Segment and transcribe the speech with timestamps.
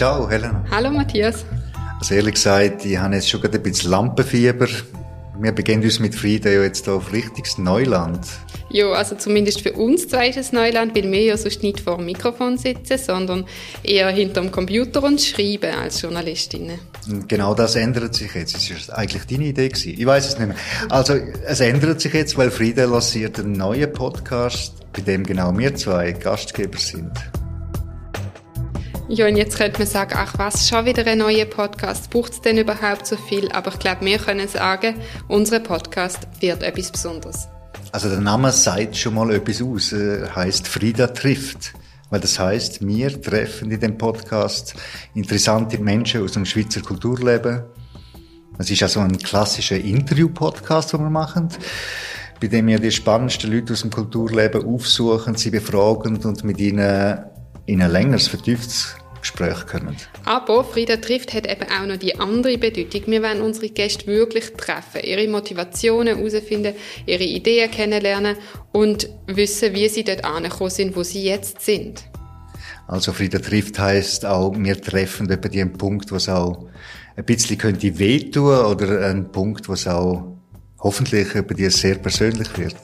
[0.00, 0.64] Ciao, Helena.
[0.70, 1.44] Hallo, Matthias.
[1.98, 4.66] Also ehrlich gesagt, ich habe jetzt schon gerade ein bisschen Lampenfieber.
[5.38, 8.26] Wir beginnen uns mit Frieden ja jetzt auf richtiges Neuland.
[8.70, 11.98] Ja, also zumindest für uns zwei ist es Neuland, weil wir ja sonst nicht vor
[11.98, 13.44] dem Mikrofon sitzen, sondern
[13.82, 16.78] eher hinterm Computer und schreiben als Journalistinnen.
[17.28, 18.54] Genau das ändert sich jetzt.
[18.54, 19.96] Das ist eigentlich deine Idee gewesen.
[19.98, 20.56] Ich weiß es nicht mehr.
[20.88, 21.12] Also,
[21.46, 26.12] es ändert sich jetzt, weil Friede lanciert einen neuen Podcast, bei dem genau wir zwei
[26.12, 27.12] Gastgeber sind.
[29.12, 32.40] Ja, und jetzt könnte man sagen, ach was, schon wieder ein neuer Podcast, braucht es
[32.42, 33.50] denn überhaupt so viel?
[33.50, 34.94] Aber ich glaube, wir können sagen,
[35.26, 37.48] unser Podcast wird etwas Besonderes.
[37.90, 41.72] Also der Name sagt schon mal etwas aus, er heißt Frieda trifft.
[42.10, 44.74] Weil das heißt, wir treffen in dem Podcast
[45.14, 47.64] interessante Menschen aus dem Schweizer Kulturleben.
[48.58, 51.48] Es ist also ein klassischer Interview-Podcast, den wir machen,
[52.40, 57.24] bei dem wir die spannendsten Leute aus dem Kulturleben aufsuchen, sie befragen und mit ihnen
[57.66, 59.96] in ein längeres, vertieftes Gespräch kommen.
[60.24, 63.02] Aber Frieda trifft hat eben auch noch die andere Bedeutung.
[63.06, 66.74] Wir wollen unsere Gäste wirklich treffen, ihre Motivationen herausfinden,
[67.06, 68.36] ihre Ideen kennenlernen
[68.72, 72.04] und wissen, wie sie dort angekommen sind, wo sie jetzt sind.
[72.86, 76.66] Also Frieda trifft heißt auch, wir treffen etwa den Punkt, wo es auch
[77.16, 80.36] ein bisschen könnte wehtun oder ein Punkt, wo es auch
[80.80, 82.76] hoffentlich über dir sehr persönlich wird.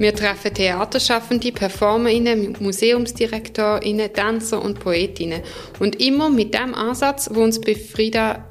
[0.00, 5.42] Wir treffen Theaterschaffende, PerformerInnen, MuseumsdirektorInnen, Tänzer und PoetInnen.
[5.78, 8.46] Und immer mit dem Ansatz, wo uns bei Frieda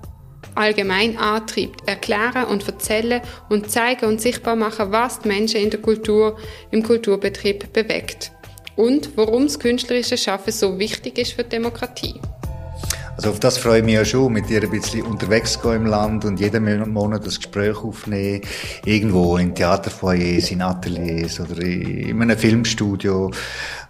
[0.53, 5.81] allgemein antreibt, erklären und erzählen und zeigen und sichtbar machen, was die Menschen in der
[5.81, 6.37] Kultur,
[6.69, 8.31] im Kulturbetrieb bewegt.
[8.75, 12.21] Und warum das künstlerische Schaffen so wichtig ist für die Demokratie.
[13.19, 15.85] Also auf das freue ich mich ja schon, mit dir ein bisschen unterwegs gehen im
[15.87, 18.39] Land und jeden Monat das Gespräch aufnehmen.
[18.85, 23.29] Irgendwo in Theaterfoyers, in Ateliers oder in einem Filmstudio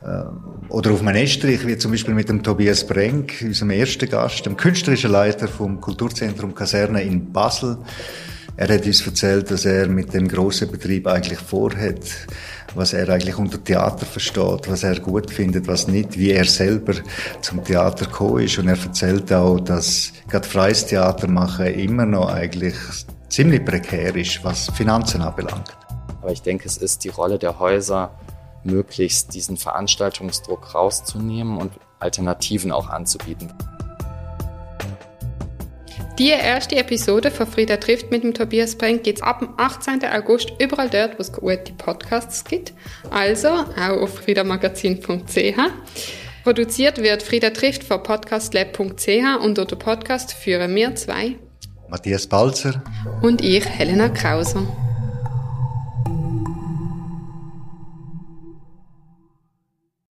[0.02, 0.24] äh,
[0.70, 4.58] oder auf einem Estrich, wie zum Beispiel mit dem Tobias Brenk, unserem ersten Gast, dem
[4.58, 7.78] künstlerischen Leiter vom Kulturzentrum Kaserne in Basel.
[8.60, 12.02] Er hat uns erzählt, dass er mit dem grossen Betrieb eigentlich vorhat,
[12.76, 16.92] was er eigentlich unter Theater versteht, was er gut findet, was nicht, wie er selber
[17.40, 18.60] zum Theater gekommen ist.
[18.60, 22.76] Und er erzählt auch, dass gerade freies Theater machen immer noch eigentlich
[23.30, 25.78] ziemlich prekär ist, was Finanzen anbelangt.
[26.22, 28.12] Aber ich denke, es ist die Rolle der Häuser,
[28.66, 33.54] möglichst diesen Veranstaltungsdruck rauszunehmen und Alternativen auch anzubieten.
[36.20, 40.04] Die erste Episode von Frieda trifft mit dem Tobias Brenk geht's ab dem 18.
[40.04, 42.74] August überall dort, wo es gute Podcasts gibt.
[43.10, 45.58] Also auch auf friedamagazin.ch.
[46.44, 51.36] Produziert wird Frieda trifft von podcastlab.ch und unter Podcast führen wir zwei.
[51.88, 52.84] Matthias Balzer.
[53.22, 54.89] Und ich, Helena Krauser.